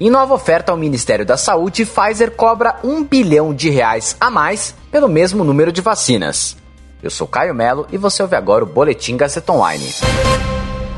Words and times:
Em 0.00 0.10
nova 0.10 0.34
oferta 0.34 0.72
ao 0.72 0.78
Ministério 0.78 1.24
da 1.24 1.36
Saúde, 1.36 1.86
Pfizer 1.86 2.32
cobra 2.32 2.80
um 2.82 3.04
bilhão 3.04 3.54
de 3.54 3.70
reais 3.70 4.16
a 4.18 4.28
mais 4.28 4.74
pelo 4.90 5.08
mesmo 5.08 5.44
número 5.44 5.70
de 5.70 5.80
vacinas. 5.80 6.56
Eu 7.00 7.10
sou 7.10 7.28
Caio 7.28 7.54
Melo 7.54 7.86
e 7.92 7.96
você 7.96 8.20
ouve 8.20 8.34
agora 8.34 8.64
o 8.64 8.66
Boletim 8.66 9.16
Gazeta 9.16 9.52
Online. 9.52 9.88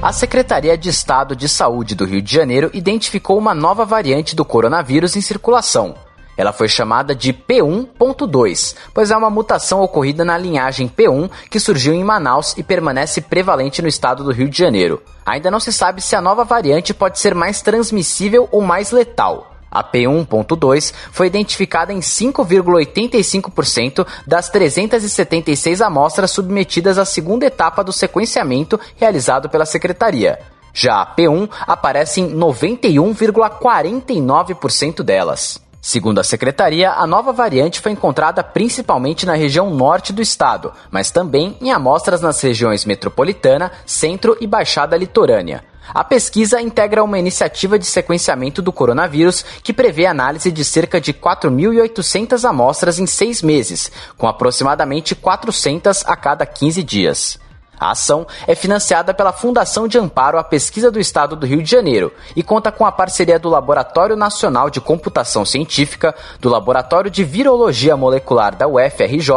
A 0.00 0.12
Secretaria 0.12 0.78
de 0.78 0.90
Estado 0.90 1.34
de 1.34 1.48
Saúde 1.48 1.96
do 1.96 2.04
Rio 2.04 2.22
de 2.22 2.32
Janeiro 2.32 2.70
identificou 2.72 3.36
uma 3.36 3.52
nova 3.52 3.84
variante 3.84 4.36
do 4.36 4.44
coronavírus 4.44 5.16
em 5.16 5.20
circulação. 5.20 5.96
Ela 6.36 6.52
foi 6.52 6.68
chamada 6.68 7.14
de 7.14 7.32
P1.2, 7.32 8.74
pois 8.92 9.10
é 9.10 9.16
uma 9.16 9.30
mutação 9.30 9.80
ocorrida 9.80 10.24
na 10.24 10.36
linhagem 10.36 10.88
P1 10.88 11.30
que 11.48 11.60
surgiu 11.60 11.94
em 11.94 12.04
Manaus 12.04 12.54
e 12.56 12.62
permanece 12.62 13.20
prevalente 13.20 13.80
no 13.80 13.88
estado 13.88 14.24
do 14.24 14.32
Rio 14.32 14.48
de 14.48 14.58
Janeiro. 14.58 15.02
Ainda 15.24 15.50
não 15.50 15.60
se 15.60 15.72
sabe 15.72 16.02
se 16.02 16.16
a 16.16 16.20
nova 16.20 16.44
variante 16.44 16.92
pode 16.92 17.18
ser 17.18 17.34
mais 17.34 17.62
transmissível 17.62 18.48
ou 18.50 18.60
mais 18.60 18.90
letal. 18.90 19.54
A 19.74 19.82
P1.2 19.82 20.94
foi 21.10 21.26
identificada 21.26 21.92
em 21.92 21.98
5,85% 21.98 24.06
das 24.24 24.48
376 24.48 25.82
amostras 25.82 26.30
submetidas 26.30 26.96
à 26.96 27.04
segunda 27.04 27.46
etapa 27.46 27.82
do 27.82 27.92
sequenciamento 27.92 28.78
realizado 28.96 29.48
pela 29.48 29.66
Secretaria. 29.66 30.38
Já 30.72 31.02
a 31.02 31.16
P1 31.16 31.50
aparece 31.66 32.20
em 32.20 32.32
91,49% 32.36 35.02
delas. 35.02 35.63
Segundo 35.84 36.18
a 36.18 36.24
secretaria, 36.24 36.92
a 36.92 37.06
nova 37.06 37.30
variante 37.30 37.78
foi 37.78 37.92
encontrada 37.92 38.42
principalmente 38.42 39.26
na 39.26 39.34
região 39.34 39.68
norte 39.68 40.14
do 40.14 40.22
estado, 40.22 40.72
mas 40.90 41.10
também 41.10 41.58
em 41.60 41.72
amostras 41.72 42.22
nas 42.22 42.40
regiões 42.40 42.86
metropolitana, 42.86 43.70
centro 43.84 44.34
e 44.40 44.46
baixada 44.46 44.96
litorânea. 44.96 45.62
A 45.92 46.02
pesquisa 46.02 46.58
integra 46.58 47.04
uma 47.04 47.18
iniciativa 47.18 47.78
de 47.78 47.84
sequenciamento 47.84 48.62
do 48.62 48.72
coronavírus 48.72 49.44
que 49.62 49.74
prevê 49.74 50.06
análise 50.06 50.50
de 50.50 50.64
cerca 50.64 50.98
de 50.98 51.12
4.800 51.12 52.48
amostras 52.48 52.98
em 52.98 53.06
seis 53.06 53.42
meses, 53.42 53.92
com 54.16 54.26
aproximadamente 54.26 55.14
400 55.14 56.02
a 56.06 56.16
cada 56.16 56.46
15 56.46 56.82
dias. 56.82 57.43
A 57.84 57.90
ação 57.90 58.26
é 58.46 58.54
financiada 58.54 59.12
pela 59.12 59.30
Fundação 59.30 59.86
de 59.86 59.98
Amparo 59.98 60.38
à 60.38 60.42
Pesquisa 60.42 60.90
do 60.90 60.98
Estado 60.98 61.36
do 61.36 61.44
Rio 61.44 61.62
de 61.62 61.70
Janeiro 61.70 62.10
e 62.34 62.42
conta 62.42 62.72
com 62.72 62.86
a 62.86 62.90
parceria 62.90 63.38
do 63.38 63.50
Laboratório 63.50 64.16
Nacional 64.16 64.70
de 64.70 64.80
Computação 64.80 65.44
Científica, 65.44 66.14
do 66.40 66.48
Laboratório 66.48 67.10
de 67.10 67.22
Virologia 67.22 67.94
Molecular 67.94 68.56
da 68.56 68.66
UFRJ, 68.66 69.28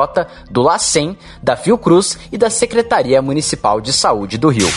do 0.50 0.62
LACEN, 0.62 1.18
da 1.44 1.58
Fiocruz 1.58 2.18
e 2.32 2.38
da 2.38 2.50
Secretaria 2.50 3.22
Municipal 3.22 3.82
de 3.82 3.92
Saúde 3.92 4.38
do 4.38 4.48
Rio 4.48 4.68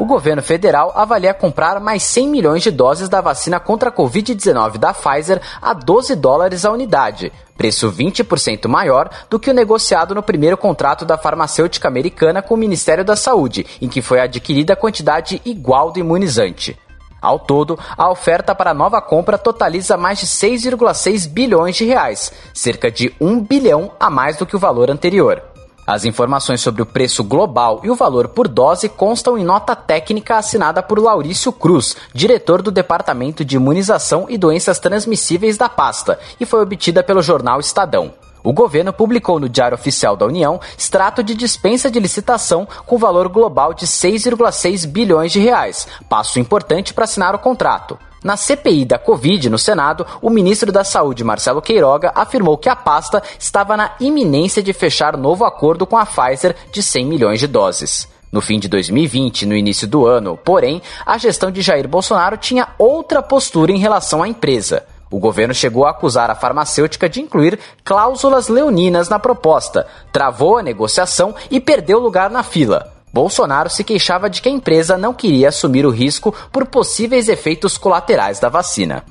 o 0.00 0.06
governo 0.06 0.40
federal 0.42 0.90
avalia 0.94 1.34
comprar 1.34 1.78
mais 1.78 2.02
100 2.04 2.28
milhões 2.28 2.62
de 2.62 2.70
doses 2.70 3.06
da 3.06 3.20
vacina 3.20 3.60
contra 3.60 3.90
a 3.90 3.92
Covid-19 3.92 4.78
da 4.78 4.94
Pfizer 4.94 5.42
a 5.60 5.74
12 5.74 6.16
dólares 6.16 6.64
a 6.64 6.70
unidade, 6.70 7.30
preço 7.54 7.92
20% 7.92 8.66
maior 8.66 9.10
do 9.28 9.38
que 9.38 9.50
o 9.50 9.52
negociado 9.52 10.14
no 10.14 10.22
primeiro 10.22 10.56
contrato 10.56 11.04
da 11.04 11.18
farmacêutica 11.18 11.86
americana 11.86 12.40
com 12.40 12.54
o 12.54 12.56
Ministério 12.56 13.04
da 13.04 13.14
Saúde, 13.14 13.66
em 13.78 13.90
que 13.90 14.00
foi 14.00 14.20
adquirida 14.20 14.72
a 14.72 14.76
quantidade 14.76 15.42
igual 15.44 15.92
do 15.92 16.00
imunizante. 16.00 16.78
Ao 17.20 17.38
todo, 17.38 17.78
a 17.94 18.10
oferta 18.10 18.54
para 18.54 18.70
a 18.70 18.74
nova 18.74 19.02
compra 19.02 19.36
totaliza 19.36 19.98
mais 19.98 20.18
de 20.18 20.26
6,6 20.26 21.28
bilhões 21.28 21.76
de 21.76 21.84
reais, 21.84 22.32
cerca 22.54 22.90
de 22.90 23.14
1 23.20 23.38
bilhão 23.40 23.92
a 24.00 24.08
mais 24.08 24.38
do 24.38 24.46
que 24.46 24.56
o 24.56 24.58
valor 24.58 24.90
anterior. 24.90 25.49
As 25.90 26.04
informações 26.04 26.60
sobre 26.60 26.82
o 26.82 26.86
preço 26.86 27.24
global 27.24 27.80
e 27.82 27.90
o 27.90 27.96
valor 27.96 28.28
por 28.28 28.46
dose 28.46 28.88
constam 28.88 29.36
em 29.36 29.42
nota 29.42 29.74
técnica 29.74 30.36
assinada 30.36 30.80
por 30.84 31.00
Laurício 31.00 31.50
Cruz, 31.50 31.96
diretor 32.14 32.62
do 32.62 32.70
Departamento 32.70 33.44
de 33.44 33.56
Imunização 33.56 34.26
e 34.28 34.38
Doenças 34.38 34.78
Transmissíveis 34.78 35.58
da 35.58 35.68
pasta, 35.68 36.16
e 36.38 36.46
foi 36.46 36.62
obtida 36.62 37.02
pelo 37.02 37.20
jornal 37.20 37.58
Estadão. 37.58 38.14
O 38.44 38.52
governo 38.52 38.92
publicou 38.92 39.40
no 39.40 39.48
Diário 39.48 39.74
Oficial 39.74 40.16
da 40.16 40.26
União 40.26 40.60
extrato 40.78 41.24
de 41.24 41.34
dispensa 41.34 41.90
de 41.90 41.98
licitação 41.98 42.68
com 42.86 42.96
valor 42.96 43.28
global 43.28 43.74
de 43.74 43.84
6,6 43.84 44.86
bilhões 44.86 45.32
de 45.32 45.40
reais, 45.40 45.88
passo 46.08 46.38
importante 46.38 46.94
para 46.94 47.02
assinar 47.02 47.34
o 47.34 47.40
contrato. 47.40 47.98
Na 48.22 48.36
CPI 48.36 48.84
da 48.84 48.98
Covid 48.98 49.48
no 49.48 49.58
Senado, 49.58 50.06
o 50.20 50.28
ministro 50.28 50.70
da 50.70 50.84
Saúde, 50.84 51.24
Marcelo 51.24 51.62
Queiroga, 51.62 52.12
afirmou 52.14 52.58
que 52.58 52.68
a 52.68 52.76
pasta 52.76 53.22
estava 53.38 53.78
na 53.78 53.92
iminência 53.98 54.62
de 54.62 54.74
fechar 54.74 55.16
novo 55.16 55.44
acordo 55.44 55.86
com 55.86 55.96
a 55.96 56.04
Pfizer 56.04 56.54
de 56.70 56.82
100 56.82 57.06
milhões 57.06 57.40
de 57.40 57.46
doses. 57.46 58.06
No 58.30 58.42
fim 58.42 58.58
de 58.58 58.68
2020, 58.68 59.46
no 59.46 59.56
início 59.56 59.88
do 59.88 60.06
ano, 60.06 60.36
porém, 60.36 60.82
a 61.04 61.16
gestão 61.16 61.50
de 61.50 61.62
Jair 61.62 61.88
Bolsonaro 61.88 62.36
tinha 62.36 62.68
outra 62.78 63.22
postura 63.22 63.72
em 63.72 63.78
relação 63.78 64.22
à 64.22 64.28
empresa. 64.28 64.84
O 65.10 65.18
governo 65.18 65.54
chegou 65.54 65.86
a 65.86 65.90
acusar 65.90 66.30
a 66.30 66.36
farmacêutica 66.36 67.08
de 67.08 67.20
incluir 67.20 67.58
cláusulas 67.82 68.48
leoninas 68.48 69.08
na 69.08 69.18
proposta, 69.18 69.86
travou 70.12 70.58
a 70.58 70.62
negociação 70.62 71.34
e 71.50 71.58
perdeu 71.58 71.98
lugar 71.98 72.30
na 72.30 72.42
fila. 72.42 72.99
Bolsonaro 73.12 73.68
se 73.68 73.82
queixava 73.82 74.30
de 74.30 74.40
que 74.40 74.48
a 74.48 74.52
empresa 74.52 74.96
não 74.96 75.12
queria 75.12 75.48
assumir 75.48 75.84
o 75.84 75.90
risco 75.90 76.32
por 76.52 76.66
possíveis 76.66 77.28
efeitos 77.28 77.76
colaterais 77.76 78.38
da 78.38 78.48
vacina. 78.48 79.04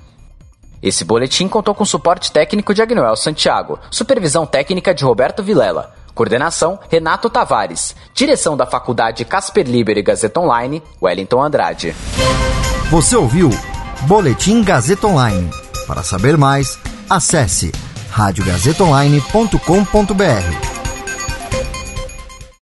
Esse 0.82 1.04
boletim 1.04 1.50
contou 1.50 1.76
com 1.76 1.84
suporte 1.84 2.32
técnico 2.32 2.74
de 2.74 2.82
Agnoel 2.82 3.18
Santiago, 3.18 3.78
supervisão 3.92 4.46
técnica 4.46 4.94
de 4.94 5.04
Roberto 5.04 5.44
Vilela, 5.44 5.94
coordenação 6.16 6.80
Renato 6.90 7.30
Tavares, 7.30 7.94
direção 8.14 8.56
da 8.56 8.66
Faculdade 8.66 9.26
Casper 9.26 9.68
Liber 9.68 9.98
e 9.98 10.02
Gazeta 10.02 10.40
Online, 10.40 10.82
Wellington 11.02 11.44
Andrade. 11.44 11.94
Você 12.90 13.18
ouviu 13.18 13.50
Boletim 14.08 14.64
Gazeta 14.64 15.08
Online. 15.08 15.50
Para 15.86 16.02
saber 16.02 16.38
mais, 16.38 16.80
acesse 17.10 17.74
radiogazetaonline.com.br 18.12 20.79